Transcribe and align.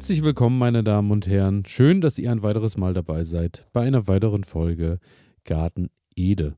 Herzlich 0.00 0.22
willkommen, 0.22 0.56
meine 0.56 0.82
Damen 0.82 1.10
und 1.10 1.26
Herren. 1.26 1.66
Schön, 1.66 2.00
dass 2.00 2.18
ihr 2.18 2.32
ein 2.32 2.40
weiteres 2.40 2.78
Mal 2.78 2.94
dabei 2.94 3.24
seid 3.24 3.66
bei 3.74 3.82
einer 3.82 4.08
weiteren 4.08 4.44
Folge 4.44 4.98
Garten 5.44 5.90
Ede. 6.16 6.56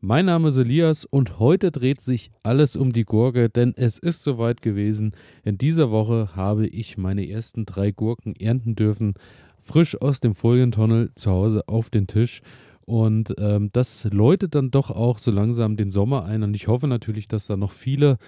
Mein 0.00 0.26
Name 0.26 0.48
ist 0.48 0.56
Elias 0.56 1.04
und 1.04 1.38
heute 1.38 1.70
dreht 1.70 2.00
sich 2.00 2.32
alles 2.42 2.74
um 2.74 2.92
die 2.92 3.04
Gurke, 3.04 3.48
denn 3.48 3.72
es 3.76 3.98
ist 3.98 4.24
soweit 4.24 4.62
gewesen. 4.62 5.12
In 5.44 5.58
dieser 5.58 5.92
Woche 5.92 6.30
habe 6.34 6.66
ich 6.66 6.98
meine 6.98 7.30
ersten 7.30 7.66
drei 7.66 7.92
Gurken 7.92 8.34
ernten 8.34 8.74
dürfen, 8.74 9.14
frisch 9.60 9.96
aus 10.02 10.18
dem 10.18 10.34
Folientunnel 10.34 11.12
zu 11.14 11.30
Hause 11.30 11.62
auf 11.68 11.88
den 11.88 12.08
Tisch. 12.08 12.42
Und 12.84 13.32
ähm, 13.38 13.70
das 13.72 14.08
läutet 14.10 14.56
dann 14.56 14.72
doch 14.72 14.90
auch 14.90 15.20
so 15.20 15.30
langsam 15.30 15.76
den 15.76 15.92
Sommer 15.92 16.24
ein. 16.24 16.42
Und 16.42 16.54
ich 16.54 16.66
hoffe 16.66 16.88
natürlich, 16.88 17.28
dass 17.28 17.46
da 17.46 17.56
noch 17.56 17.70
viele 17.70 18.18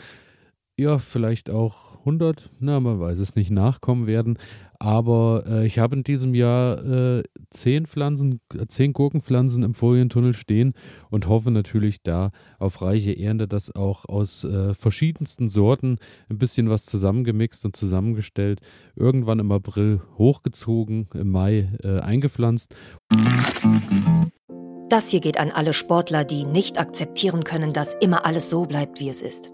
ja, 0.77 0.99
vielleicht 0.99 1.51
auch 1.51 2.01
100, 2.01 2.51
na, 2.59 2.81
man 2.81 2.99
weiß 2.99 3.19
es 3.19 3.37
nicht, 3.37 3.51
nachkommen 3.51 4.07
werden. 4.07 4.39
Aber 4.81 5.45
äh, 5.47 5.67
ich 5.67 5.79
habe 5.79 5.95
in 5.97 6.03
diesem 6.03 6.35
Jahr 6.35 6.85
äh, 6.85 7.23
zehn 7.51 7.87
Pflanzen, 7.87 8.41
äh, 8.53 8.67
zehn 8.67 8.93
Gurkenpflanzen 8.93 9.63
im 9.63 9.75
Folientunnel 9.75 10.35
stehen 10.35 10.75
und 11.11 11.29
hoffe 11.29 11.53
natürlich 11.53 12.03
da 12.03 12.33
auf 12.59 12.83
reiche 12.83 13.17
Ernte, 13.17 13.47
dass 13.47 13.75
auch 13.75 14.05
aus 14.05 14.43
äh, 14.43 14.75
verschiedensten 14.75 15.49
Sorten 15.49 15.99
ein 16.29 16.39
bisschen 16.39 16.69
was 16.69 16.87
zusammengemixt 16.87 17.65
und 17.65 17.77
zusammengestellt, 17.77 18.61
irgendwann 18.97 19.39
im 19.39 19.53
April 19.53 20.01
hochgezogen, 20.19 21.09
im 21.15 21.31
Mai 21.31 21.71
äh, 21.85 22.01
eingepflanzt. 22.01 22.75
Das 24.89 25.09
hier 25.09 25.21
geht 25.21 25.39
an 25.39 25.51
alle 25.51 25.73
Sportler, 25.73 26.25
die 26.25 26.45
nicht 26.45 26.79
akzeptieren 26.79 27.45
können, 27.45 27.73
dass 27.73 27.95
immer 27.95 28.27
alles 28.27 28.51
so 28.51 28.67
bleibt, 28.67 29.01
wie 29.01 29.09
es 29.09 29.23
ist. 29.23 29.54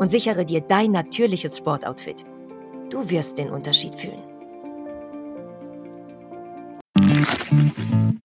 und 0.00 0.10
sichere 0.10 0.46
dir 0.46 0.62
dein 0.62 0.92
natürliches 0.92 1.58
Sportoutfit. 1.58 2.24
Du 2.88 3.08
wirst 3.10 3.36
den 3.36 3.50
Unterschied 3.50 3.94
fühlen. 3.94 4.22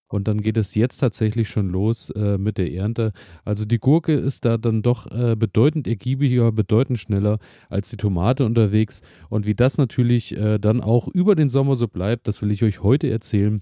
Und 0.08 0.30
dann 0.30 0.42
geht 0.42 0.56
es 0.56 0.74
jetzt 0.76 1.00
tatsächlich 1.00 1.50
schon 1.50 1.70
los 1.70 2.10
äh, 2.12 2.38
mit 2.38 2.58
der 2.58 2.72
Ernte. 2.72 3.12
Also 3.44 3.66
die 3.66 3.80
Gurke 3.80 4.14
ist 4.14 4.46
da 4.46 4.58
dann 4.58 4.84
doch 4.84 5.12
äh, 5.12 5.36
bedeutend 5.36 5.86
ergiebiger, 5.86 6.54
bedeutend 6.54 6.98
schneller 7.00 7.40
als 7.70 7.90
die 7.90 7.98
Tomate 7.98 8.46
unterwegs. 8.46 9.02
Und 9.30 9.46
wie 9.46 9.56
das 9.56 9.78
natürlich 9.78 10.38
äh, 10.38 10.58
dann 10.60 10.80
auch 10.80 11.10
über 11.10 11.36
den 11.36 11.50
Sommer 11.50 11.76
so 11.76 11.90
bleibt, 11.90 12.30
das 12.30 12.42
will 12.42 12.52
ich 12.52 12.64
euch 12.64 12.82
heute 12.82 13.10
erzählen. 13.10 13.62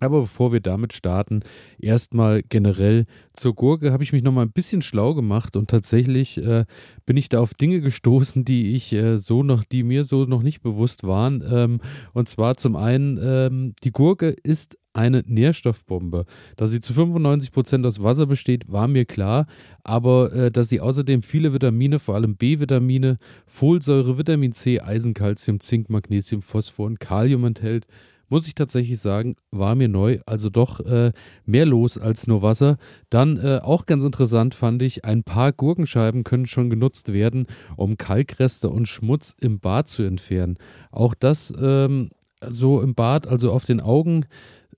Aber 0.00 0.22
bevor 0.22 0.52
wir 0.52 0.60
damit 0.60 0.92
starten, 0.92 1.40
erstmal 1.78 2.42
generell 2.42 3.06
zur 3.34 3.54
Gurke 3.54 3.92
habe 3.92 4.02
ich 4.02 4.12
mich 4.12 4.22
noch 4.22 4.32
mal 4.32 4.42
ein 4.42 4.52
bisschen 4.52 4.82
schlau 4.82 5.14
gemacht 5.14 5.56
und 5.56 5.70
tatsächlich 5.70 6.38
äh, 6.38 6.64
bin 7.06 7.16
ich 7.16 7.28
da 7.28 7.40
auf 7.40 7.54
Dinge 7.54 7.80
gestoßen, 7.80 8.44
die 8.44 8.74
ich 8.74 8.92
äh, 8.92 9.16
so 9.16 9.42
noch, 9.42 9.64
die 9.64 9.82
mir 9.82 10.04
so 10.04 10.24
noch 10.24 10.42
nicht 10.42 10.62
bewusst 10.62 11.04
waren. 11.04 11.42
Ähm, 11.50 11.80
und 12.12 12.28
zwar 12.28 12.56
zum 12.56 12.76
einen, 12.76 13.18
ähm, 13.22 13.74
die 13.82 13.92
Gurke 13.92 14.34
ist 14.42 14.76
eine 14.98 15.22
Nährstoffbombe. 15.26 16.24
Dass 16.56 16.70
sie 16.70 16.80
zu 16.80 16.92
95 16.92 17.52
Prozent 17.52 17.86
aus 17.86 18.02
Wasser 18.02 18.26
besteht, 18.26 18.70
war 18.70 18.88
mir 18.88 19.04
klar, 19.04 19.46
aber 19.84 20.32
äh, 20.32 20.50
dass 20.50 20.68
sie 20.68 20.80
außerdem 20.80 21.22
viele 21.22 21.52
Vitamine, 21.52 21.98
vor 21.98 22.16
allem 22.16 22.36
B-Vitamine, 22.36 23.16
Folsäure, 23.46 24.18
Vitamin 24.18 24.52
C, 24.52 24.80
Eisen, 24.80 25.14
Calcium, 25.14 25.60
Zink, 25.60 25.88
Magnesium, 25.88 26.42
Phosphor 26.42 26.86
und 26.86 27.00
Kalium 27.00 27.44
enthält, 27.44 27.86
muss 28.28 28.46
ich 28.46 28.54
tatsächlich 28.54 28.98
sagen, 28.98 29.36
war 29.50 29.74
mir 29.74 29.88
neu. 29.88 30.18
Also 30.26 30.50
doch 30.50 30.80
äh, 30.80 31.12
mehr 31.46 31.66
los 31.66 31.98
als 31.98 32.26
nur 32.26 32.42
Wasser. 32.42 32.76
Dann 33.10 33.36
äh, 33.38 33.60
auch 33.62 33.86
ganz 33.86 34.04
interessant 34.04 34.54
fand 34.54 34.82
ich, 34.82 35.04
ein 35.04 35.24
paar 35.24 35.52
Gurkenscheiben 35.52 36.24
können 36.24 36.46
schon 36.46 36.70
genutzt 36.70 37.12
werden, 37.12 37.46
um 37.76 37.96
Kalkreste 37.96 38.68
und 38.68 38.86
Schmutz 38.86 39.34
im 39.40 39.60
Bad 39.60 39.88
zu 39.88 40.02
entfernen. 40.02 40.58
Auch 40.90 41.14
das 41.14 41.52
ähm, 41.60 42.10
so 42.46 42.80
im 42.80 42.94
Bad, 42.94 43.26
also 43.26 43.52
auf 43.52 43.64
den 43.64 43.80
Augen. 43.80 44.26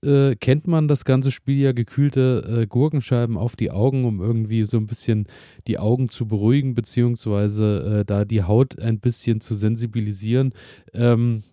Äh, 0.03 0.35
kennt 0.35 0.65
man 0.65 0.87
das 0.87 1.05
ganze 1.05 1.29
Spiel 1.29 1.59
ja 1.59 1.73
gekühlte 1.73 2.61
äh, 2.61 2.65
Gurkenscheiben 2.65 3.37
auf 3.37 3.55
die 3.55 3.69
Augen, 3.69 4.05
um 4.05 4.19
irgendwie 4.19 4.63
so 4.63 4.77
ein 4.77 4.87
bisschen 4.87 5.27
die 5.67 5.77
Augen 5.77 6.09
zu 6.09 6.27
beruhigen, 6.27 6.73
beziehungsweise 6.73 7.99
äh, 7.99 8.05
da 8.05 8.25
die 8.25 8.41
Haut 8.41 8.79
ein 8.79 8.99
bisschen 8.99 9.41
zu 9.41 9.53
sensibilisieren. 9.53 10.53
Ähm, 10.95 11.43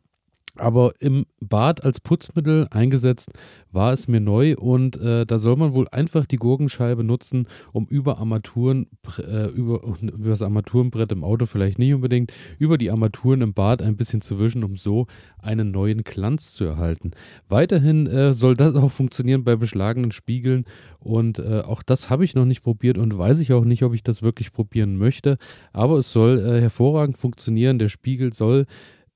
aber 0.60 0.92
im 1.00 1.26
Bad 1.40 1.84
als 1.84 2.00
Putzmittel 2.00 2.66
eingesetzt 2.70 3.32
war 3.70 3.92
es 3.92 4.08
mir 4.08 4.20
neu 4.20 4.56
und 4.56 4.96
äh, 5.00 5.26
da 5.26 5.38
soll 5.38 5.56
man 5.56 5.74
wohl 5.74 5.88
einfach 5.88 6.26
die 6.26 6.36
Gurkenscheibe 6.36 7.04
nutzen, 7.04 7.46
um 7.72 7.86
über 7.86 8.18
Armaturen, 8.18 8.86
äh, 9.18 9.46
über, 9.48 9.82
über 10.00 10.30
das 10.30 10.42
Armaturenbrett 10.42 11.12
im 11.12 11.24
Auto 11.24 11.46
vielleicht 11.46 11.78
nicht 11.78 11.92
unbedingt, 11.94 12.32
über 12.58 12.78
die 12.78 12.90
Armaturen 12.90 13.42
im 13.42 13.54
Bad 13.54 13.82
ein 13.82 13.96
bisschen 13.96 14.20
zu 14.20 14.38
wischen, 14.38 14.64
um 14.64 14.76
so 14.76 15.06
einen 15.40 15.70
neuen 15.70 16.02
Glanz 16.02 16.52
zu 16.52 16.64
erhalten. 16.64 17.12
Weiterhin 17.48 18.06
äh, 18.06 18.32
soll 18.32 18.56
das 18.56 18.74
auch 18.74 18.90
funktionieren 18.90 19.44
bei 19.44 19.56
beschlagenen 19.56 20.12
Spiegeln 20.12 20.64
und 20.98 21.38
äh, 21.38 21.60
auch 21.60 21.82
das 21.82 22.10
habe 22.10 22.24
ich 22.24 22.34
noch 22.34 22.44
nicht 22.44 22.62
probiert 22.62 22.98
und 22.98 23.16
weiß 23.16 23.40
ich 23.40 23.52
auch 23.52 23.64
nicht, 23.64 23.82
ob 23.82 23.94
ich 23.94 24.02
das 24.02 24.22
wirklich 24.22 24.52
probieren 24.52 24.96
möchte, 24.96 25.38
aber 25.72 25.98
es 25.98 26.12
soll 26.12 26.38
äh, 26.38 26.60
hervorragend 26.60 27.18
funktionieren. 27.18 27.78
Der 27.78 27.88
Spiegel 27.88 28.32
soll 28.32 28.66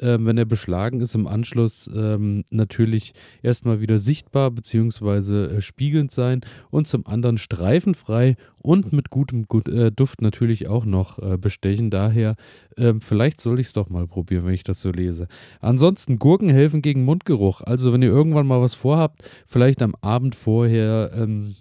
ähm, 0.03 0.27
wenn 0.27 0.37
er 0.37 0.45
beschlagen 0.45 1.01
ist, 1.01 1.15
im 1.15 1.27
Anschluss 1.27 1.91
ähm, 1.95 2.45
natürlich 2.51 3.15
erstmal 3.43 3.81
wieder 3.81 3.99
sichtbar 3.99 4.51
bzw. 4.51 5.57
Äh, 5.57 5.61
spiegelnd 5.61 6.11
sein 6.11 6.43
und 6.71 6.87
zum 6.87 7.07
anderen 7.07 7.39
streifenfrei 7.39 8.37
und 8.59 8.93
mit 8.93 9.11
gutem 9.11 9.47
gut, 9.47 9.69
äh, 9.69 9.91
Duft 9.91 10.21
natürlich 10.21 10.69
auch 10.69 10.85
noch 10.85 11.19
äh, 11.19 11.37
bestechen. 11.39 11.91
Daher, 11.91 12.37
ähm, 12.77 13.01
vielleicht 13.01 13.41
soll 13.41 13.61
ich 13.61 13.69
es 13.69 13.73
doch 13.73 13.89
mal 13.89 14.07
probieren, 14.07 14.45
wenn 14.45 14.55
ich 14.55 14.65
das 14.65 14.81
so 14.81 14.91
lese. 14.91 15.29
Ansonsten, 15.61 16.19
Gurken 16.19 16.49
helfen 16.49 16.83
gegen 16.83 17.05
Mundgeruch. 17.05 17.61
Also, 17.61 17.93
wenn 17.93 18.03
ihr 18.03 18.11
irgendwann 18.11 18.47
mal 18.47 18.61
was 18.61 18.75
vorhabt, 18.75 19.23
vielleicht 19.47 19.83
am 19.83 19.95
Abend 20.01 20.35
vorher 20.35 21.13
ähm, 21.15 21.57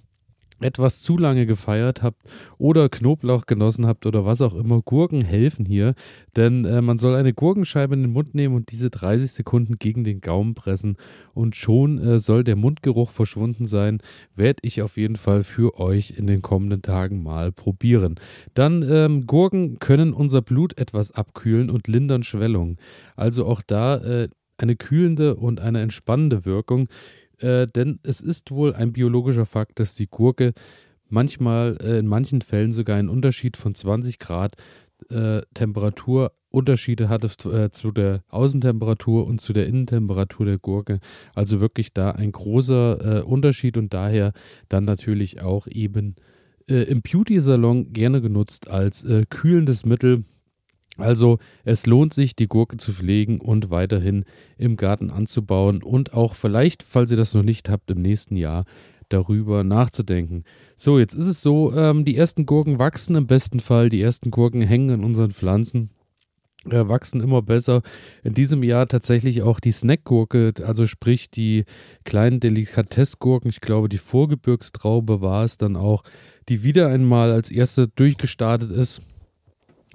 etwas 0.63 1.01
zu 1.01 1.17
lange 1.17 1.45
gefeiert 1.45 2.03
habt 2.03 2.21
oder 2.57 2.89
Knoblauch 2.89 3.45
genossen 3.45 3.85
habt 3.85 4.05
oder 4.05 4.25
was 4.25 4.41
auch 4.41 4.53
immer, 4.53 4.81
Gurken 4.81 5.21
helfen 5.21 5.65
hier, 5.65 5.93
denn 6.35 6.65
äh, 6.65 6.81
man 6.81 6.97
soll 6.97 7.15
eine 7.15 7.33
Gurkenscheibe 7.33 7.93
in 7.93 8.03
den 8.03 8.11
Mund 8.11 8.35
nehmen 8.35 8.55
und 8.55 8.71
diese 8.71 8.89
30 8.89 9.31
Sekunden 9.31 9.77
gegen 9.79 10.03
den 10.03 10.21
Gaumen 10.21 10.53
pressen 10.53 10.97
und 11.33 11.55
schon 11.55 11.97
äh, 11.99 12.19
soll 12.19 12.43
der 12.43 12.55
Mundgeruch 12.55 13.11
verschwunden 13.11 13.65
sein. 13.65 13.99
Werde 14.35 14.59
ich 14.63 14.81
auf 14.81 14.97
jeden 14.97 15.15
Fall 15.15 15.43
für 15.43 15.79
euch 15.79 16.11
in 16.17 16.27
den 16.27 16.41
kommenden 16.41 16.81
Tagen 16.81 17.23
mal 17.23 17.51
probieren. 17.51 18.15
Dann 18.53 18.83
ähm, 18.89 19.25
Gurken 19.25 19.79
können 19.79 20.13
unser 20.13 20.41
Blut 20.41 20.77
etwas 20.77 21.11
abkühlen 21.11 21.69
und 21.69 21.87
lindern 21.87 22.23
Schwellungen. 22.23 22.77
Also 23.15 23.45
auch 23.45 23.61
da 23.61 23.97
äh, 23.97 24.29
eine 24.57 24.75
kühlende 24.75 25.35
und 25.35 25.59
eine 25.59 25.81
entspannende 25.81 26.45
Wirkung 26.45 26.87
äh, 27.41 27.67
denn 27.67 27.99
es 28.03 28.21
ist 28.21 28.51
wohl 28.51 28.73
ein 28.73 28.93
biologischer 28.93 29.45
Fakt, 29.45 29.79
dass 29.79 29.95
die 29.95 30.07
Gurke 30.07 30.53
manchmal, 31.09 31.77
äh, 31.81 31.99
in 31.99 32.07
manchen 32.07 32.41
Fällen 32.41 32.73
sogar 32.73 32.97
einen 32.97 33.09
Unterschied 33.09 33.57
von 33.57 33.75
20 33.75 34.19
Grad 34.19 34.55
äh, 35.09 35.41
Temperaturunterschiede 35.53 37.09
hatte 37.09 37.27
äh, 37.49 37.71
zu 37.71 37.91
der 37.91 38.23
Außentemperatur 38.29 39.25
und 39.25 39.41
zu 39.41 39.53
der 39.53 39.67
Innentemperatur 39.67 40.45
der 40.45 40.57
Gurke. 40.59 40.99
Also 41.35 41.59
wirklich 41.59 41.93
da 41.93 42.11
ein 42.11 42.31
großer 42.31 43.19
äh, 43.19 43.21
Unterschied 43.21 43.77
und 43.77 43.93
daher 43.93 44.33
dann 44.69 44.85
natürlich 44.85 45.41
auch 45.41 45.67
eben 45.67 46.15
äh, 46.69 46.83
im 46.83 47.01
Beauty-Salon 47.01 47.93
gerne 47.93 48.21
genutzt 48.21 48.69
als 48.69 49.03
äh, 49.03 49.25
kühlendes 49.29 49.85
Mittel 49.85 50.23
also 50.97 51.39
es 51.63 51.85
lohnt 51.85 52.13
sich, 52.13 52.35
die 52.35 52.47
Gurke 52.47 52.77
zu 52.77 52.91
pflegen 52.93 53.39
und 53.39 53.69
weiterhin 53.69 54.25
im 54.57 54.77
Garten 54.77 55.09
anzubauen 55.09 55.83
und 55.83 56.13
auch 56.13 56.35
vielleicht, 56.35 56.83
falls 56.83 57.11
ihr 57.11 57.17
das 57.17 57.33
noch 57.33 57.43
nicht 57.43 57.69
habt, 57.69 57.89
im 57.91 58.01
nächsten 58.01 58.35
Jahr 58.35 58.65
darüber 59.09 59.63
nachzudenken. 59.63 60.43
So, 60.75 60.99
jetzt 60.99 61.13
ist 61.13 61.25
es 61.25 61.41
so, 61.41 61.73
ähm, 61.73 62.05
die 62.05 62.15
ersten 62.15 62.45
Gurken 62.45 62.79
wachsen 62.79 63.15
im 63.15 63.27
besten 63.27 63.59
Fall, 63.59 63.89
die 63.89 64.01
ersten 64.01 64.31
Gurken 64.31 64.61
hängen 64.61 64.91
an 64.91 65.03
unseren 65.03 65.31
Pflanzen. 65.31 65.89
Äh, 66.69 66.87
wachsen 66.87 67.21
immer 67.21 67.41
besser. 67.41 67.81
In 68.23 68.35
diesem 68.35 68.61
Jahr 68.61 68.87
tatsächlich 68.87 69.41
auch 69.41 69.59
die 69.59 69.71
Snackgurke, 69.71 70.53
also 70.63 70.85
sprich 70.85 71.31
die 71.31 71.65
kleinen 72.05 72.39
Delikatessgurken. 72.39 73.49
Ich 73.49 73.61
glaube, 73.61 73.89
die 73.89 73.97
Vorgebirgstraube 73.97 75.21
war 75.21 75.43
es 75.43 75.57
dann 75.57 75.75
auch, 75.75 76.03
die 76.49 76.63
wieder 76.63 76.89
einmal 76.89 77.31
als 77.31 77.49
erste 77.49 77.87
durchgestartet 77.87 78.69
ist 78.69 79.01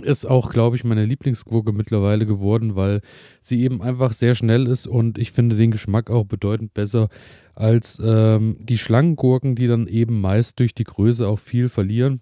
ist 0.02 0.26
auch, 0.26 0.50
glaube 0.50 0.76
ich, 0.76 0.84
meine 0.84 1.04
Lieblingsgurke 1.04 1.72
mittlerweile 1.72 2.26
geworden, 2.26 2.76
weil 2.76 3.00
sie 3.40 3.62
eben 3.62 3.80
einfach 3.82 4.12
sehr 4.12 4.34
schnell 4.34 4.66
ist 4.66 4.86
und 4.86 5.18
ich 5.18 5.32
finde 5.32 5.56
den 5.56 5.70
Geschmack 5.70 6.10
auch 6.10 6.24
bedeutend 6.24 6.74
besser 6.74 7.08
als 7.54 8.00
ähm, 8.04 8.56
die 8.60 8.78
Schlangengurken, 8.78 9.54
die 9.54 9.66
dann 9.66 9.86
eben 9.86 10.20
meist 10.20 10.60
durch 10.60 10.74
die 10.74 10.84
Größe 10.84 11.26
auch 11.26 11.38
viel 11.38 11.68
verlieren. 11.68 12.20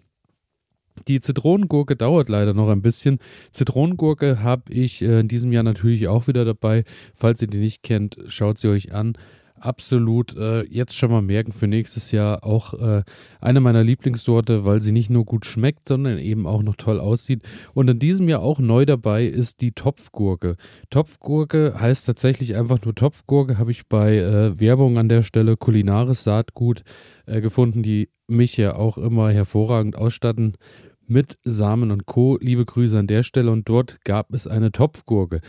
Die 1.09 1.21
Zitronengurke 1.21 1.97
dauert 1.97 2.29
leider 2.29 2.55
noch 2.55 2.69
ein 2.69 2.83
bisschen. 2.83 3.19
Zitronengurke 3.51 4.43
habe 4.45 4.73
ich 4.73 5.03
äh, 5.03 5.21
in 5.21 5.29
diesem 5.29 5.51
Jahr 5.51 5.65
natürlich 5.65 6.07
auch 6.07 6.29
wieder 6.29 6.45
dabei. 6.45 6.85
Falls 7.17 7.43
ihr 7.43 7.49
die 7.49 7.59
nicht 7.59 7.83
kennt, 7.83 8.17
schaut 8.29 8.59
sie 8.59 8.69
euch 8.69 8.93
an 8.93 9.15
absolut 9.65 10.37
äh, 10.37 10.63
jetzt 10.65 10.97
schon 10.97 11.11
mal 11.11 11.23
merken 11.23 11.53
für 11.53 11.67
nächstes 11.67 12.11
Jahr 12.13 12.45
auch 12.45 12.75
äh, 12.75 13.03
eine 13.41 13.61
meiner 13.61 13.85
Lieblingssorte, 13.85 14.65
weil 14.65 14.83
sie 14.83 14.93
nicht 14.93 15.11
nur 15.11 15.25
gut 15.25 15.47
schmeckt, 15.47 15.89
sondern 15.89 16.19
eben 16.19 16.47
auch 16.47 16.63
noch 16.63 16.77
toll 16.77 17.01
aussieht. 17.01 17.43
Und 17.73 17.89
in 17.89 17.99
diesem 17.99 18.29
Jahr 18.29 18.43
auch 18.43 18.59
neu 18.59 18.85
dabei 18.87 19.25
ist 19.25 19.61
die 19.61 19.73
Topfgurke. 19.73 20.57
Topfgurke 20.91 21.75
heißt 21.79 22.07
tatsächlich 22.07 22.57
einfach 22.57 22.83
nur 22.85 22.95
Topfgurke, 22.95 23.59
habe 23.59 23.71
ich 23.71 23.87
bei 23.89 24.17
äh, 24.19 24.59
Werbung 24.61 24.99
an 24.99 25.09
der 25.09 25.23
Stelle 25.23 25.57
kulinares 25.57 26.25
Saatgut 26.25 26.83
äh, 27.27 27.41
gefunden, 27.41 27.83
die 27.83 28.09
mich 28.27 28.57
ja 28.57 28.77
auch 28.77 28.97
immer 28.97 29.31
hervorragend 29.31 29.97
ausstatten 29.97 30.57
mit 31.07 31.39
Samen 31.45 31.91
und 31.91 32.07
Co. 32.07 32.39
Liebe 32.41 32.65
Grüße 32.65 32.99
an 32.99 33.07
der 33.07 33.23
Stelle 33.23 33.51
und 33.51 33.69
dort 33.69 33.99
gab 34.05 34.33
es 34.33 34.47
eine 34.47 34.73
Topfgurke. 34.73 35.41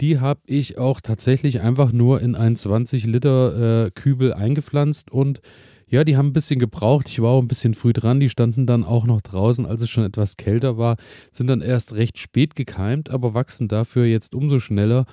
Die 0.00 0.18
habe 0.18 0.40
ich 0.46 0.78
auch 0.78 1.00
tatsächlich 1.00 1.60
einfach 1.60 1.92
nur 1.92 2.20
in 2.20 2.34
einen 2.34 2.56
20 2.56 3.06
Liter 3.06 3.86
äh, 3.86 3.90
Kübel 3.90 4.32
eingepflanzt 4.34 5.10
und 5.10 5.40
ja, 5.86 6.02
die 6.02 6.16
haben 6.16 6.28
ein 6.28 6.32
bisschen 6.32 6.58
gebraucht. 6.58 7.08
Ich 7.08 7.20
war 7.20 7.30
auch 7.30 7.42
ein 7.42 7.48
bisschen 7.48 7.74
früh 7.74 7.92
dran. 7.92 8.18
Die 8.18 8.28
standen 8.28 8.66
dann 8.66 8.82
auch 8.82 9.06
noch 9.06 9.20
draußen, 9.20 9.66
als 9.66 9.82
es 9.82 9.90
schon 9.90 10.04
etwas 10.04 10.36
kälter 10.36 10.76
war, 10.76 10.96
sind 11.30 11.46
dann 11.46 11.60
erst 11.60 11.94
recht 11.94 12.18
spät 12.18 12.56
gekeimt, 12.56 13.10
aber 13.10 13.34
wachsen 13.34 13.68
dafür 13.68 14.04
jetzt 14.04 14.34
umso 14.34 14.58
schneller. 14.58 15.06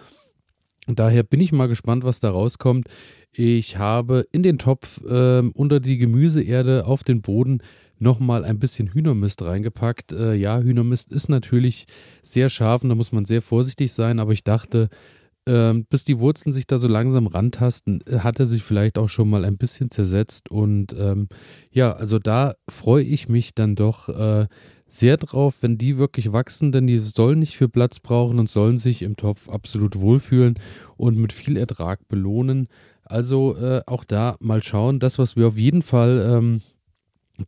Daher 0.87 1.23
bin 1.23 1.41
ich 1.41 1.51
mal 1.51 1.67
gespannt, 1.67 2.03
was 2.03 2.19
da 2.19 2.31
rauskommt. 2.31 2.87
Ich 3.31 3.77
habe 3.77 4.25
in 4.31 4.43
den 4.43 4.57
Topf 4.57 4.99
äh, 5.05 5.41
unter 5.53 5.79
die 5.79 5.97
Gemüseerde 5.97 6.85
auf 6.85 7.03
den 7.03 7.21
Boden 7.21 7.61
nochmal 8.01 8.43
ein 8.43 8.59
bisschen 8.59 8.87
Hühnermist 8.87 9.41
reingepackt. 9.41 10.11
Äh, 10.11 10.33
ja, 10.33 10.59
Hühnermist 10.59 11.11
ist 11.11 11.29
natürlich 11.29 11.85
sehr 12.23 12.49
scharf 12.49 12.83
und 12.83 12.89
da 12.89 12.95
muss 12.95 13.11
man 13.11 13.25
sehr 13.25 13.41
vorsichtig 13.41 13.93
sein, 13.93 14.19
aber 14.19 14.33
ich 14.33 14.43
dachte, 14.43 14.89
äh, 15.45 15.73
bis 15.89 16.03
die 16.03 16.19
Wurzeln 16.19 16.51
sich 16.51 16.65
da 16.65 16.77
so 16.77 16.87
langsam 16.87 17.27
rantasten, 17.27 18.01
äh, 18.07 18.19
hat 18.19 18.39
er 18.39 18.47
sich 18.47 18.63
vielleicht 18.63 18.97
auch 18.97 19.07
schon 19.07 19.29
mal 19.29 19.45
ein 19.45 19.57
bisschen 19.57 19.91
zersetzt. 19.91 20.49
Und 20.49 20.95
ähm, 20.97 21.27
ja, 21.71 21.93
also 21.93 22.17
da 22.17 22.55
freue 22.67 23.03
ich 23.03 23.29
mich 23.29 23.53
dann 23.53 23.75
doch 23.75 24.09
äh, 24.09 24.47
sehr 24.87 25.17
drauf, 25.17 25.57
wenn 25.61 25.77
die 25.77 25.97
wirklich 25.97 26.33
wachsen, 26.33 26.71
denn 26.71 26.87
die 26.87 26.99
sollen 26.99 27.39
nicht 27.39 27.55
viel 27.55 27.69
Platz 27.69 27.99
brauchen 27.99 28.39
und 28.39 28.49
sollen 28.49 28.77
sich 28.77 29.03
im 29.03 29.15
Topf 29.15 29.47
absolut 29.47 29.99
wohlfühlen 29.99 30.55
und 30.97 31.17
mit 31.17 31.33
viel 31.33 31.55
Ertrag 31.55 32.07
belohnen. 32.07 32.67
Also 33.03 33.55
äh, 33.57 33.81
auch 33.85 34.03
da 34.03 34.37
mal 34.39 34.63
schauen. 34.63 34.99
Das, 34.99 35.19
was 35.19 35.35
wir 35.35 35.47
auf 35.47 35.57
jeden 35.57 35.81
Fall 35.81 36.35
ähm, 36.37 36.61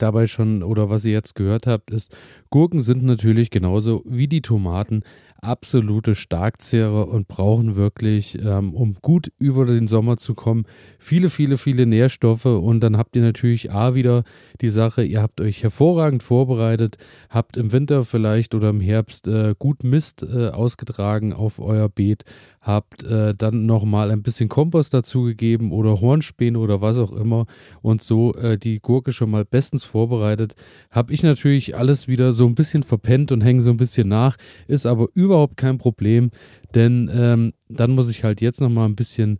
dabei 0.01 0.27
schon 0.27 0.63
oder 0.63 0.89
was 0.89 1.05
ihr 1.05 1.11
jetzt 1.11 1.35
gehört 1.35 1.67
habt, 1.67 1.91
ist, 1.91 2.15
Gurken 2.49 2.81
sind 2.81 3.03
natürlich 3.03 3.49
genauso 3.49 4.03
wie 4.05 4.27
die 4.27 4.41
Tomaten 4.41 5.03
absolute 5.43 6.15
Starkzehrer 6.15 7.07
und 7.07 7.27
brauchen 7.27 7.75
wirklich, 7.75 8.39
ähm, 8.43 8.73
um 8.73 8.95
gut 9.01 9.31
über 9.39 9.65
den 9.65 9.87
Sommer 9.87 10.17
zu 10.17 10.33
kommen, 10.33 10.65
viele, 10.99 11.29
viele, 11.29 11.57
viele 11.57 11.85
Nährstoffe. 11.85 12.45
Und 12.45 12.79
dann 12.79 12.97
habt 12.97 13.15
ihr 13.15 13.21
natürlich 13.21 13.71
A 13.71 13.93
wieder 13.93 14.23
die 14.61 14.69
Sache, 14.69 15.03
ihr 15.03 15.21
habt 15.21 15.41
euch 15.41 15.63
hervorragend 15.63 16.23
vorbereitet, 16.23 16.97
habt 17.29 17.57
im 17.57 17.71
Winter 17.71 18.05
vielleicht 18.05 18.55
oder 18.55 18.69
im 18.69 18.79
Herbst 18.79 19.27
äh, 19.27 19.53
gut 19.57 19.83
Mist 19.83 20.23
äh, 20.23 20.49
ausgetragen 20.49 21.33
auf 21.33 21.59
euer 21.59 21.89
Beet, 21.89 22.23
habt 22.63 23.03
äh, 23.03 23.35
dann 23.35 23.65
nochmal 23.65 24.09
ein 24.09 24.23
bisschen 24.23 24.49
Kompost 24.49 24.93
dazugegeben 24.93 25.71
oder 25.71 26.01
Hornspäne 26.01 26.57
oder 26.57 26.81
was 26.81 26.97
auch 26.97 27.11
immer 27.11 27.45
und 27.81 28.01
so 28.01 28.33
äh, 28.35 28.57
die 28.57 28.79
Gurke 28.79 29.11
schon 29.11 29.29
mal 29.29 29.45
bestens 29.45 29.83
vorbereitet. 29.83 30.55
Habe 30.89 31.13
ich 31.13 31.21
natürlich 31.21 31.75
alles 31.75 32.07
wieder 32.07 32.31
so 32.31 32.45
ein 32.47 32.55
bisschen 32.55 32.83
verpennt 32.83 33.31
und 33.31 33.41
hänge 33.41 33.61
so 33.61 33.69
ein 33.69 33.77
bisschen 33.77 34.07
nach, 34.07 34.37
ist 34.67 34.85
aber 34.85 35.09
überhaupt 35.13 35.57
kein 35.57 35.77
Problem, 35.77 36.31
denn 36.73 37.11
ähm, 37.13 37.53
dann 37.69 37.91
muss 37.91 38.09
ich 38.09 38.23
halt 38.23 38.41
jetzt 38.41 38.61
nochmal 38.61 38.87
ein 38.87 38.95
bisschen 38.95 39.37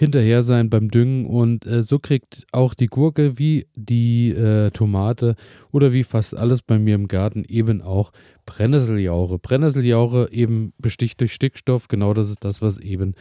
hinterher 0.00 0.42
sein 0.42 0.70
beim 0.70 0.90
Düngen 0.90 1.26
und 1.26 1.66
äh, 1.66 1.82
so 1.82 1.98
kriegt 1.98 2.46
auch 2.52 2.72
die 2.72 2.86
Gurke 2.86 3.38
wie 3.38 3.66
die 3.74 4.30
äh, 4.30 4.70
Tomate 4.70 5.36
oder 5.72 5.92
wie 5.92 6.04
fast 6.04 6.34
alles 6.34 6.62
bei 6.62 6.78
mir 6.78 6.94
im 6.94 7.06
Garten 7.06 7.44
eben 7.46 7.82
auch 7.82 8.10
Brennnesseljauche. 8.46 9.38
Brennnesseljauche 9.38 10.30
eben 10.32 10.72
besticht 10.78 11.20
durch 11.20 11.34
Stickstoff, 11.34 11.88
genau 11.88 12.14
das 12.14 12.30
ist 12.30 12.46
das, 12.46 12.62
was 12.62 12.78
eben 12.78 13.14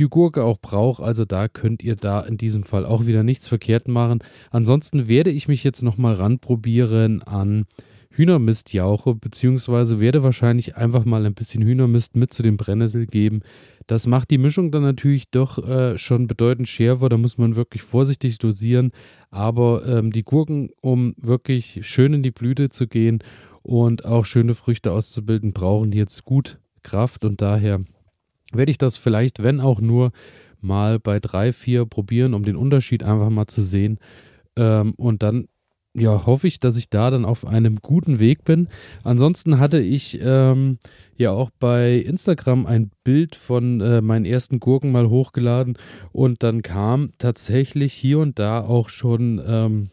die 0.00 0.08
Gurke 0.08 0.42
auch 0.42 0.58
braucht. 0.58 1.00
Also 1.00 1.24
da 1.24 1.46
könnt 1.46 1.84
ihr 1.84 1.94
da 1.94 2.22
in 2.22 2.36
diesem 2.36 2.64
Fall 2.64 2.84
auch 2.84 3.06
wieder 3.06 3.22
nichts 3.22 3.46
verkehrt 3.46 3.86
machen. 3.86 4.18
Ansonsten 4.50 5.06
werde 5.06 5.30
ich 5.30 5.46
mich 5.46 5.62
jetzt 5.62 5.84
nochmal 5.84 6.14
ranprobieren 6.14 7.22
an 7.22 7.66
Hühnermistjauche, 8.16 9.14
beziehungsweise 9.14 10.00
werde 10.00 10.22
wahrscheinlich 10.22 10.76
einfach 10.76 11.04
mal 11.04 11.26
ein 11.26 11.34
bisschen 11.34 11.62
Hühnermist 11.62 12.16
mit 12.16 12.32
zu 12.32 12.42
dem 12.42 12.56
Brennnessel 12.56 13.06
geben. 13.06 13.40
Das 13.86 14.06
macht 14.06 14.30
die 14.30 14.38
Mischung 14.38 14.70
dann 14.70 14.82
natürlich 14.82 15.30
doch 15.30 15.58
äh, 15.58 15.98
schon 15.98 16.26
bedeutend 16.26 16.68
schärfer. 16.68 17.08
Da 17.08 17.18
muss 17.18 17.38
man 17.38 17.56
wirklich 17.56 17.82
vorsichtig 17.82 18.38
dosieren. 18.38 18.92
Aber 19.30 19.86
ähm, 19.86 20.12
die 20.12 20.22
Gurken, 20.22 20.70
um 20.80 21.14
wirklich 21.18 21.80
schön 21.82 22.14
in 22.14 22.22
die 22.22 22.30
Blüte 22.30 22.70
zu 22.70 22.86
gehen 22.86 23.18
und 23.62 24.04
auch 24.04 24.24
schöne 24.24 24.54
Früchte 24.54 24.92
auszubilden, 24.92 25.52
brauchen 25.52 25.92
jetzt 25.92 26.24
gut 26.24 26.58
Kraft. 26.82 27.24
Und 27.24 27.42
daher 27.42 27.80
werde 28.52 28.70
ich 28.70 28.78
das 28.78 28.96
vielleicht, 28.96 29.42
wenn 29.42 29.60
auch 29.60 29.80
nur 29.80 30.12
mal 30.60 30.98
bei 30.98 31.20
drei, 31.20 31.52
vier 31.52 31.84
probieren, 31.84 32.32
um 32.32 32.44
den 32.44 32.56
Unterschied 32.56 33.02
einfach 33.02 33.30
mal 33.30 33.46
zu 33.46 33.60
sehen. 33.60 33.98
Ähm, 34.56 34.94
und 34.96 35.22
dann 35.22 35.46
ja, 35.94 36.26
hoffe 36.26 36.48
ich, 36.48 36.58
dass 36.60 36.76
ich 36.76 36.90
da 36.90 37.10
dann 37.10 37.24
auf 37.24 37.46
einem 37.46 37.76
guten 37.76 38.18
Weg 38.18 38.44
bin. 38.44 38.68
Ansonsten 39.04 39.60
hatte 39.60 39.78
ich 39.78 40.18
ähm, 40.20 40.78
ja 41.16 41.30
auch 41.30 41.50
bei 41.60 41.96
Instagram 41.98 42.66
ein 42.66 42.90
Bild 43.04 43.36
von 43.36 43.80
äh, 43.80 44.00
meinen 44.00 44.24
ersten 44.24 44.58
Gurken 44.58 44.90
mal 44.90 45.08
hochgeladen 45.08 45.78
und 46.12 46.42
dann 46.42 46.62
kam 46.62 47.12
tatsächlich 47.18 47.92
hier 47.92 48.18
und 48.18 48.38
da 48.40 48.60
auch 48.60 48.88
schon 48.88 49.40
ähm, 49.46 49.90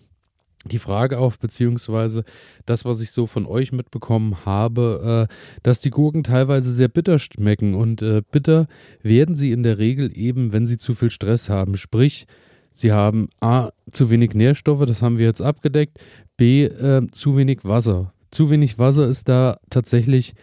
die 0.65 0.79
Frage 0.79 1.17
auf, 1.17 1.39
beziehungsweise 1.39 2.23
das, 2.65 2.85
was 2.85 3.01
ich 3.01 3.11
so 3.11 3.27
von 3.27 3.45
euch 3.45 3.71
mitbekommen 3.71 4.45
habe, 4.45 5.27
äh, 5.29 5.33
dass 5.63 5.81
die 5.81 5.89
Gurken 5.89 6.23
teilweise 6.23 6.71
sehr 6.71 6.87
bitter 6.87 7.19
schmecken 7.19 7.75
und 7.75 8.01
äh, 8.01 8.21
bitter 8.31 8.67
werden 9.01 9.35
sie 9.35 9.51
in 9.51 9.63
der 9.63 9.77
Regel 9.77 10.15
eben, 10.15 10.51
wenn 10.51 10.67
sie 10.67 10.77
zu 10.77 10.93
viel 10.93 11.09
Stress 11.09 11.49
haben. 11.49 11.77
Sprich, 11.77 12.27
Sie 12.71 12.91
haben 12.91 13.29
A, 13.41 13.69
zu 13.91 14.09
wenig 14.09 14.33
Nährstoffe, 14.33 14.85
das 14.85 15.01
haben 15.01 15.17
wir 15.17 15.25
jetzt 15.25 15.41
abgedeckt, 15.41 15.99
B, 16.37 16.63
äh, 16.63 17.05
zu 17.11 17.37
wenig 17.37 17.59
Wasser. 17.63 18.13
Zu 18.31 18.49
wenig 18.49 18.79
Wasser 18.79 19.07
ist 19.07 19.27
da 19.27 19.57
tatsächlich 19.69 20.33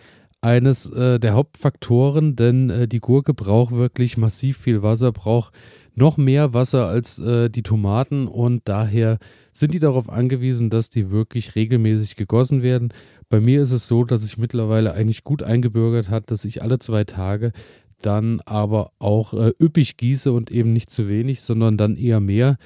eines 0.41 0.91
äh, 0.91 1.19
der 1.19 1.35
Hauptfaktoren, 1.35 2.37
denn 2.37 2.71
äh, 2.71 2.89
die 2.89 3.01
Gurke 3.01 3.35
braucht 3.35 3.73
wirklich 3.73 4.17
massiv 4.17 4.59
viel 4.59 4.83
Wasser, 4.83 5.11
braucht 5.11 5.53
noch 5.95 6.17
mehr 6.17 6.55
Wasser 6.55 6.87
als 6.87 7.19
äh, 7.19 7.51
die 7.51 7.63
Tomaten 7.63 8.29
und 8.29 8.63
daher 8.67 9.19
sind 9.53 9.75
die 9.75 9.81
darauf 9.81 10.09
angewiesen, 10.09 10.71
dass 10.71 10.91
die 10.91 11.11
wirklich 11.11 11.57
regelmäßig 11.57 12.15
gegossen 12.15 12.63
werden. 12.63 12.93
Bei 13.29 13.41
mir 13.41 13.61
ist 13.61 13.73
es 13.73 13.89
so, 13.89 14.05
dass 14.05 14.23
sich 14.23 14.39
mittlerweile 14.39 14.93
eigentlich 14.93 15.25
gut 15.25 15.43
eingebürgert 15.43 16.09
hat, 16.09 16.31
dass 16.31 16.45
ich 16.45 16.63
alle 16.63 16.79
zwei 16.79 17.05
Tage 17.05 17.53
dann 18.03 18.41
aber 18.45 18.93
auch 18.99 19.35
äh, 19.35 19.53
üppig 19.61 19.97
gieße 19.97 20.33
und 20.33 20.51
eben 20.51 20.73
nicht 20.73 20.91
zu 20.91 21.09
wenig, 21.09 21.43
sondern 21.43 21.77
dann 21.77 21.97
eher 21.97 22.21
mehr. 22.21 22.57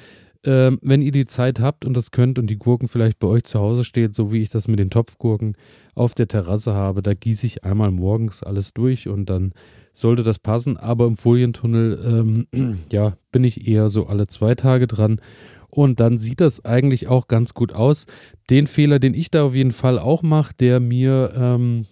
Ähm, 0.44 0.78
wenn 0.82 1.02
ihr 1.02 1.12
die 1.12 1.26
Zeit 1.26 1.60
habt 1.60 1.84
und 1.84 1.96
das 1.96 2.10
könnt 2.10 2.38
und 2.38 2.48
die 2.48 2.58
Gurken 2.58 2.88
vielleicht 2.88 3.20
bei 3.20 3.28
euch 3.28 3.44
zu 3.44 3.60
Hause 3.60 3.84
steht, 3.84 4.14
so 4.14 4.32
wie 4.32 4.42
ich 4.42 4.50
das 4.50 4.66
mit 4.66 4.80
den 4.80 4.90
Topfgurken 4.90 5.56
auf 5.94 6.14
der 6.14 6.26
Terrasse 6.26 6.74
habe, 6.74 7.00
da 7.00 7.14
gieße 7.14 7.46
ich 7.46 7.64
einmal 7.64 7.92
morgens 7.92 8.42
alles 8.42 8.74
durch 8.74 9.08
und 9.08 9.30
dann 9.30 9.52
sollte 9.92 10.22
das 10.22 10.38
passen. 10.38 10.76
Aber 10.76 11.06
im 11.06 11.16
Folientunnel, 11.16 12.46
ähm, 12.52 12.78
ja, 12.90 13.16
bin 13.30 13.44
ich 13.44 13.68
eher 13.68 13.90
so 13.90 14.06
alle 14.06 14.26
zwei 14.26 14.54
Tage 14.54 14.86
dran. 14.86 15.20
Und 15.68 16.00
dann 16.00 16.18
sieht 16.18 16.40
das 16.40 16.64
eigentlich 16.64 17.08
auch 17.08 17.28
ganz 17.28 17.54
gut 17.54 17.72
aus. 17.72 18.06
Den 18.50 18.66
Fehler, 18.66 18.98
den 18.98 19.14
ich 19.14 19.30
da 19.30 19.44
auf 19.44 19.54
jeden 19.54 19.72
Fall 19.72 19.98
auch 19.98 20.22
mache, 20.22 20.52
der 20.58 20.80
mir 20.80 21.32
ähm, 21.34 21.86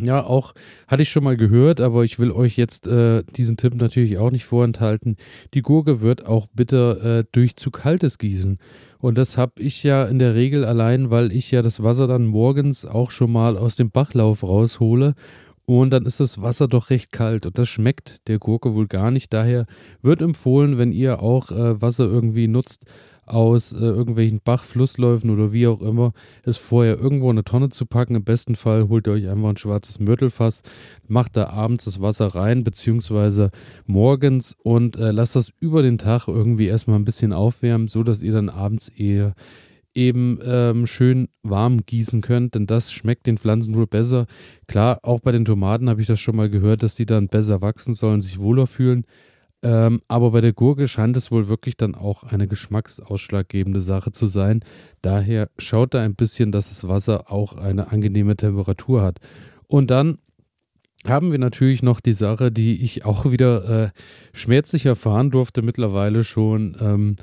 ja, 0.00 0.24
auch 0.24 0.54
hatte 0.86 1.02
ich 1.02 1.10
schon 1.10 1.24
mal 1.24 1.36
gehört, 1.36 1.80
aber 1.80 2.04
ich 2.04 2.18
will 2.18 2.30
euch 2.30 2.56
jetzt 2.56 2.86
äh, 2.86 3.22
diesen 3.36 3.56
Tipp 3.56 3.74
natürlich 3.74 4.18
auch 4.18 4.30
nicht 4.30 4.44
vorenthalten. 4.44 5.16
Die 5.54 5.62
Gurke 5.62 6.00
wird 6.00 6.26
auch 6.26 6.46
bitte 6.54 7.24
äh, 7.24 7.28
durch 7.32 7.56
zu 7.56 7.70
kaltes 7.70 8.18
Gießen. 8.18 8.58
Und 9.00 9.16
das 9.16 9.36
habe 9.36 9.62
ich 9.62 9.82
ja 9.82 10.04
in 10.04 10.18
der 10.18 10.34
Regel 10.34 10.64
allein, 10.64 11.10
weil 11.10 11.32
ich 11.32 11.50
ja 11.50 11.62
das 11.62 11.82
Wasser 11.82 12.06
dann 12.06 12.26
morgens 12.26 12.84
auch 12.84 13.10
schon 13.10 13.30
mal 13.30 13.56
aus 13.56 13.76
dem 13.76 13.90
Bachlauf 13.90 14.42
raushole. 14.42 15.14
Und 15.66 15.90
dann 15.90 16.06
ist 16.06 16.18
das 16.18 16.40
Wasser 16.40 16.66
doch 16.66 16.88
recht 16.88 17.12
kalt 17.12 17.44
und 17.44 17.58
das 17.58 17.68
schmeckt 17.68 18.26
der 18.26 18.38
Gurke 18.38 18.74
wohl 18.74 18.86
gar 18.86 19.10
nicht. 19.10 19.34
Daher 19.34 19.66
wird 20.00 20.22
empfohlen, 20.22 20.78
wenn 20.78 20.92
ihr 20.92 21.22
auch 21.22 21.50
äh, 21.50 21.80
Wasser 21.82 22.06
irgendwie 22.06 22.48
nutzt, 22.48 22.86
aus 23.30 23.72
äh, 23.72 23.78
irgendwelchen 23.78 24.40
Bach-Flussläufen 24.42 25.30
oder 25.30 25.52
wie 25.52 25.66
auch 25.66 25.80
immer, 25.80 26.12
es 26.44 26.56
vorher 26.56 26.98
irgendwo 26.98 27.30
in 27.30 27.36
eine 27.36 27.44
Tonne 27.44 27.68
zu 27.70 27.86
packen. 27.86 28.14
Im 28.14 28.24
besten 28.24 28.54
Fall 28.54 28.88
holt 28.88 29.06
ihr 29.06 29.12
euch 29.12 29.28
einfach 29.28 29.48
ein 29.48 29.56
schwarzes 29.56 29.98
Mörtelfass, 29.98 30.62
macht 31.06 31.36
da 31.36 31.50
abends 31.50 31.84
das 31.84 32.00
Wasser 32.00 32.28
rein, 32.28 32.64
beziehungsweise 32.64 33.50
morgens 33.86 34.56
und 34.62 34.96
äh, 34.96 35.10
lasst 35.10 35.36
das 35.36 35.52
über 35.60 35.82
den 35.82 35.98
Tag 35.98 36.28
irgendwie 36.28 36.66
erstmal 36.66 36.98
ein 36.98 37.04
bisschen 37.04 37.32
aufwärmen, 37.32 37.88
so 37.88 38.02
dass 38.02 38.22
ihr 38.22 38.32
dann 38.32 38.48
abends 38.48 38.88
eher 38.88 39.34
eben 39.94 40.38
ähm, 40.44 40.86
schön 40.86 41.28
warm 41.42 41.84
gießen 41.84 42.20
könnt, 42.20 42.54
denn 42.54 42.66
das 42.66 42.92
schmeckt 42.92 43.26
den 43.26 43.38
Pflanzen 43.38 43.74
wohl 43.74 43.86
besser. 43.86 44.26
Klar, 44.66 45.00
auch 45.02 45.20
bei 45.20 45.32
den 45.32 45.44
Tomaten 45.44 45.88
habe 45.88 46.00
ich 46.00 46.06
das 46.06 46.20
schon 46.20 46.36
mal 46.36 46.48
gehört, 46.48 46.82
dass 46.82 46.94
die 46.94 47.06
dann 47.06 47.28
besser 47.28 47.60
wachsen 47.62 47.94
sollen, 47.94 48.20
sich 48.20 48.38
wohler 48.38 48.66
fühlen. 48.66 49.04
Ähm, 49.62 50.02
aber 50.06 50.30
bei 50.30 50.40
der 50.40 50.52
Gurke 50.52 50.86
scheint 50.86 51.16
es 51.16 51.30
wohl 51.30 51.48
wirklich 51.48 51.76
dann 51.76 51.94
auch 51.94 52.22
eine 52.22 52.46
geschmacksausschlaggebende 52.46 53.80
Sache 53.80 54.12
zu 54.12 54.26
sein. 54.26 54.60
Daher 55.02 55.50
schaut 55.58 55.94
da 55.94 56.00
ein 56.00 56.14
bisschen, 56.14 56.52
dass 56.52 56.68
das 56.68 56.86
Wasser 56.86 57.30
auch 57.30 57.56
eine 57.56 57.90
angenehme 57.90 58.36
Temperatur 58.36 59.02
hat. 59.02 59.18
Und 59.66 59.90
dann 59.90 60.18
haben 61.06 61.32
wir 61.32 61.38
natürlich 61.38 61.82
noch 61.82 62.00
die 62.00 62.12
Sache, 62.12 62.52
die 62.52 62.82
ich 62.82 63.04
auch 63.04 63.30
wieder 63.30 63.84
äh, 63.84 63.90
schmerzlich 64.32 64.86
erfahren 64.86 65.30
durfte 65.30 65.62
mittlerweile 65.62 66.24
schon, 66.24 66.76
ähm, 66.80 67.16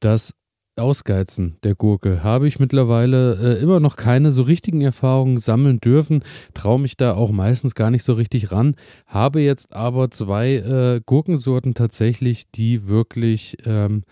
dass 0.00 0.34
Ausgeizen 0.80 1.56
der 1.62 1.74
Gurke 1.74 2.24
habe 2.24 2.48
ich 2.48 2.58
mittlerweile 2.58 3.58
äh, 3.58 3.62
immer 3.62 3.80
noch 3.80 3.96
keine 3.96 4.32
so 4.32 4.42
richtigen 4.42 4.80
Erfahrungen 4.80 5.38
sammeln 5.38 5.78
dürfen, 5.78 6.24
traue 6.54 6.80
mich 6.80 6.96
da 6.96 7.14
auch 7.14 7.30
meistens 7.30 7.74
gar 7.74 7.90
nicht 7.90 8.02
so 8.02 8.14
richtig 8.14 8.50
ran, 8.50 8.74
habe 9.06 9.40
jetzt 9.40 9.72
aber 9.74 10.10
zwei 10.10 10.54
äh, 10.54 11.00
Gurkensorten 11.04 11.74
tatsächlich, 11.74 12.50
die 12.50 12.88
wirklich 12.88 13.58
ähm, 13.64 14.02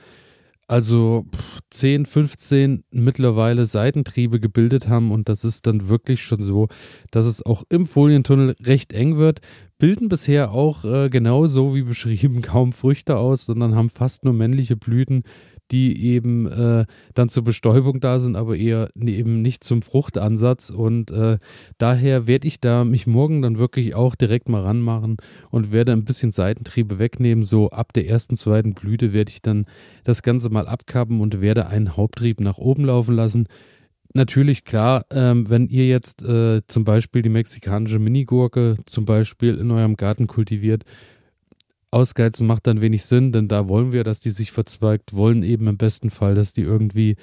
also 0.68 1.24
10, 1.70 2.04
15 2.04 2.84
mittlerweile 2.90 3.64
Seitentriebe 3.64 4.38
gebildet 4.38 4.86
haben 4.86 5.10
und 5.10 5.30
das 5.30 5.42
ist 5.42 5.66
dann 5.66 5.88
wirklich 5.88 6.22
schon 6.22 6.42
so, 6.42 6.68
dass 7.10 7.24
es 7.24 7.44
auch 7.44 7.64
im 7.70 7.86
Folientunnel 7.86 8.54
recht 8.60 8.92
eng 8.92 9.16
wird. 9.16 9.40
Bilden 9.78 10.10
bisher 10.10 10.52
auch 10.52 10.84
äh, 10.84 11.08
genauso 11.08 11.74
wie 11.74 11.82
beschrieben 11.82 12.42
kaum 12.42 12.74
Früchte 12.74 13.16
aus, 13.16 13.46
sondern 13.46 13.74
haben 13.74 13.88
fast 13.88 14.24
nur 14.24 14.34
männliche 14.34 14.76
Blüten, 14.76 15.22
die 15.70 16.04
eben 16.04 16.46
äh, 16.46 16.86
dann 17.14 17.28
zur 17.28 17.44
Bestäubung 17.44 18.00
da 18.00 18.18
sind, 18.18 18.36
aber 18.36 18.56
eher 18.56 18.90
eben 19.00 19.42
nicht 19.42 19.64
zum 19.64 19.82
Fruchtansatz. 19.82 20.70
Und 20.70 21.10
äh, 21.10 21.38
daher 21.78 22.26
werde 22.26 22.46
ich 22.46 22.60
da 22.60 22.84
mich 22.84 23.06
morgen 23.06 23.42
dann 23.42 23.58
wirklich 23.58 23.94
auch 23.94 24.14
direkt 24.14 24.48
mal 24.48 24.62
ranmachen 24.62 25.16
und 25.50 25.72
werde 25.72 25.92
ein 25.92 26.04
bisschen 26.04 26.32
Seitentriebe 26.32 26.98
wegnehmen. 26.98 27.44
So 27.44 27.70
ab 27.70 27.92
der 27.92 28.08
ersten, 28.08 28.36
zweiten 28.36 28.74
Blüte 28.74 29.12
werde 29.12 29.30
ich 29.30 29.42
dann 29.42 29.66
das 30.04 30.22
Ganze 30.22 30.50
mal 30.50 30.66
abkappen 30.66 31.20
und 31.20 31.40
werde 31.40 31.66
einen 31.66 31.96
Haupttrieb 31.96 32.40
nach 32.40 32.58
oben 32.58 32.84
laufen 32.84 33.14
lassen. 33.14 33.48
Natürlich, 34.14 34.64
klar, 34.64 35.04
ähm, 35.10 35.50
wenn 35.50 35.68
ihr 35.68 35.86
jetzt 35.86 36.22
äh, 36.22 36.62
zum 36.66 36.84
Beispiel 36.84 37.20
die 37.20 37.28
mexikanische 37.28 37.98
Minigurke 37.98 38.76
zum 38.86 39.04
Beispiel 39.04 39.56
in 39.56 39.70
eurem 39.70 39.96
Garten 39.96 40.26
kultiviert, 40.26 40.84
Ausgeizen 41.90 42.46
macht 42.46 42.66
dann 42.66 42.80
wenig 42.80 43.04
Sinn, 43.04 43.32
denn 43.32 43.48
da 43.48 43.68
wollen 43.68 43.92
wir, 43.92 44.04
dass 44.04 44.20
die 44.20 44.30
sich 44.30 44.52
verzweigt, 44.52 45.14
wollen 45.14 45.42
eben 45.42 45.66
im 45.66 45.78
besten 45.78 46.10
Fall, 46.10 46.34
dass 46.34 46.52
die 46.52 46.62
irgendwie 46.62 47.16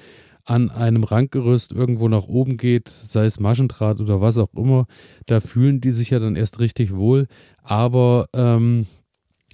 an 0.44 0.70
einem 0.70 1.04
Rankgerüst 1.04 1.72
irgendwo 1.72 2.08
nach 2.08 2.28
oben 2.28 2.56
geht, 2.56 2.88
sei 2.88 3.24
es 3.24 3.40
Maschendraht 3.40 4.00
oder 4.00 4.20
was 4.20 4.38
auch 4.38 4.52
immer. 4.54 4.86
Da 5.26 5.40
fühlen 5.40 5.80
die 5.80 5.90
sich 5.90 6.10
ja 6.10 6.20
dann 6.20 6.36
erst 6.36 6.60
richtig 6.60 6.94
wohl. 6.94 7.26
Aber 7.62 8.28
ähm, 8.32 8.86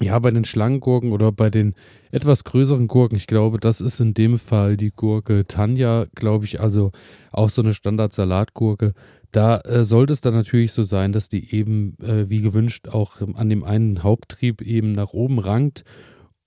ja, 0.00 0.19
bei 0.19 0.31
den 0.31 0.45
Schlangengurken 0.45 1.12
oder 1.12 1.33
bei 1.33 1.49
den 1.49 1.75
etwas 2.11 2.45
größeren 2.45 2.88
Gurken, 2.88 3.16
ich 3.16 3.26
glaube, 3.26 3.59
das 3.59 3.81
ist 3.81 4.00
in 4.00 4.12
dem 4.12 4.38
Fall 4.38 4.76
die 4.76 4.90
Gurke 4.90 5.47
Tanja, 5.47 6.07
glaube 6.14 6.45
ich, 6.45 6.61
also 6.61 6.92
auch 7.31 7.49
so 7.49 7.62
eine 7.62 7.73
Standard-Salatgurke. 7.73 8.92
Da 9.32 9.60
äh, 9.60 9.82
sollte 9.82 10.12
es 10.12 10.20
dann 10.20 10.34
natürlich 10.34 10.72
so 10.72 10.82
sein, 10.82 11.12
dass 11.12 11.28
die 11.28 11.54
eben 11.54 11.96
äh, 12.00 12.28
wie 12.28 12.42
gewünscht 12.42 12.88
auch 12.88 13.20
ähm, 13.22 13.34
an 13.34 13.48
dem 13.48 13.64
einen 13.64 14.02
Haupttrieb 14.02 14.60
eben 14.60 14.92
nach 14.92 15.14
oben 15.14 15.38
rankt. 15.38 15.84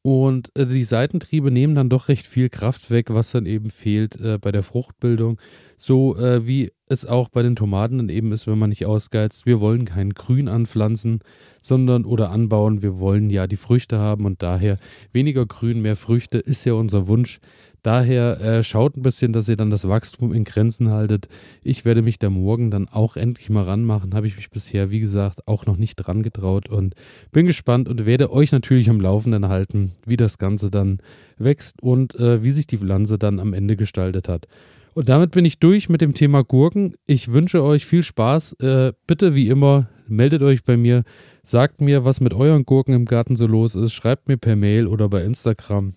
Und 0.04 0.52
äh, 0.56 0.68
die 0.68 0.84
Seitentriebe 0.84 1.50
nehmen 1.50 1.74
dann 1.74 1.90
doch 1.90 2.10
recht 2.10 2.28
viel 2.28 2.50
Kraft 2.50 2.92
weg, 2.92 3.08
was 3.10 3.32
dann 3.32 3.48
eben 3.48 3.72
fehlt 3.72 4.22
äh, 4.22 4.38
bei 4.40 4.52
der 4.52 4.62
Fruchtbildung. 4.62 5.42
So 5.78 6.16
äh, 6.16 6.46
wie 6.46 6.72
es 6.88 7.06
auch 7.06 7.30
bei 7.30 7.42
den 7.42 7.56
Tomaten 7.56 7.98
dann 7.98 8.10
eben 8.10 8.32
ist, 8.32 8.48
wenn 8.48 8.60
man 8.60 8.70
nicht 8.70 8.86
ausgeizt. 8.86 9.46
Wir 9.46 9.60
wollen 9.60 9.86
kein 9.86 10.12
Grün 10.12 10.48
anpflanzen, 10.48 11.20
sondern 11.62 12.06
oder 12.06 12.30
anbauen. 12.30 12.82
Wir 12.82 13.00
wollen 13.00 13.30
ja 13.30 13.48
die 13.48 13.58
Früchte 13.58 13.98
haben 13.98 14.26
und 14.26 14.44
daher 14.44 14.78
weniger 15.12 15.46
Grün, 15.46 15.82
mehr 15.82 15.96
Früchte 15.96 16.38
ist 16.38 16.66
ja 16.66 16.74
unser 16.74 17.08
Wunsch. 17.08 17.40
Daher 17.86 18.42
äh, 18.42 18.64
schaut 18.64 18.98
ein 18.98 19.04
bisschen, 19.04 19.32
dass 19.32 19.48
ihr 19.48 19.58
dann 19.58 19.70
das 19.70 19.88
Wachstum 19.88 20.34
in 20.34 20.44
Grenzen 20.44 20.90
haltet. 20.90 21.28
Ich 21.62 21.86
werde 21.86 22.02
mich 22.02 22.18
da 22.18 22.32
morgen 22.32 22.72
dann 22.72 22.88
auch 22.88 23.16
endlich 23.16 23.52
mal 23.52 23.64
ranmachen. 23.64 24.16
Habe 24.16 24.26
ich 24.26 24.38
mich 24.38 24.50
bisher, 24.50 24.90
wie 24.90 25.00
gesagt, 25.00 25.48
auch 25.48 25.68
noch 25.68 25.78
nicht 25.78 25.98
dran 25.98 26.24
getraut 26.24 26.68
und 26.68 26.96
bin 27.32 27.46
gespannt 27.46 27.88
und 27.88 28.08
werde 28.08 28.32
euch 28.32 28.52
natürlich 28.52 28.90
am 28.90 29.00
Laufenden 29.00 29.50
halten, 29.50 29.92
wie 30.04 30.18
das 30.18 30.40
Ganze 30.40 30.72
dann 30.72 30.98
wächst 31.38 31.84
und 31.84 32.16
äh, 32.16 32.42
wie 32.42 32.50
sich 32.50 32.66
die 32.66 32.80
Pflanze 32.80 33.20
dann 33.20 33.40
am 33.40 33.54
Ende 33.54 33.76
gestaltet 33.76 34.30
hat. 34.30 34.48
Und 34.96 35.10
damit 35.10 35.32
bin 35.32 35.44
ich 35.44 35.60
durch 35.60 35.90
mit 35.90 36.00
dem 36.00 36.14
Thema 36.14 36.42
Gurken. 36.42 36.96
Ich 37.06 37.34
wünsche 37.34 37.62
euch 37.62 37.86
viel 37.86 38.02
Spaß. 38.02 38.54
Äh, 38.62 38.94
bitte 39.06 39.36
wie 39.36 39.50
immer, 39.50 39.90
meldet 40.08 40.42
euch 40.42 40.64
bei 40.64 40.78
mir. 40.78 41.04
Sagt 41.44 41.82
mir, 41.82 42.06
was 42.06 42.22
mit 42.22 42.34
euren 42.34 42.64
Gurken 42.64 42.94
im 42.94 43.04
Garten 43.04 43.36
so 43.36 43.46
los 43.46 43.76
ist. 43.76 43.92
Schreibt 43.92 44.30
mir 44.30 44.38
per 44.38 44.56
Mail 44.56 44.88
oder 44.88 45.10
bei 45.10 45.22
Instagram. 45.26 45.96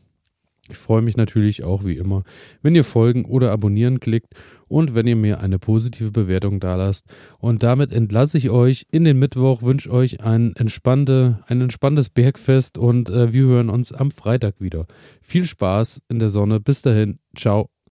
Ich 0.68 0.76
freue 0.76 1.00
mich 1.00 1.16
natürlich 1.16 1.62
auch 1.62 1.84
wie 1.84 1.96
immer, 1.96 2.24
wenn 2.60 2.74
ihr 2.74 2.84
folgen 2.84 3.24
oder 3.24 3.52
abonnieren 3.52 4.00
klickt 4.00 4.34
und 4.66 4.96
wenn 4.96 5.06
ihr 5.06 5.16
mir 5.16 5.40
eine 5.40 5.60
positive 5.60 6.10
Bewertung 6.10 6.58
dalasst. 6.58 7.06
Und 7.38 7.62
damit 7.62 7.92
entlasse 7.92 8.36
ich 8.36 8.50
euch 8.50 8.86
in 8.90 9.04
den 9.04 9.18
Mittwoch, 9.18 9.62
wünsche 9.62 9.92
euch 9.92 10.22
ein, 10.22 10.56
entspannte, 10.56 11.38
ein 11.46 11.60
entspanntes 11.60 12.10
Bergfest 12.10 12.76
und 12.76 13.08
äh, 13.10 13.32
wir 13.32 13.44
hören 13.44 13.70
uns 13.70 13.92
am 13.92 14.10
Freitag 14.10 14.60
wieder. 14.60 14.86
Viel 15.22 15.44
Spaß 15.44 16.02
in 16.08 16.18
der 16.18 16.30
Sonne. 16.30 16.58
Bis 16.58 16.82
dahin. 16.82 17.20
Ciao. 17.36 17.70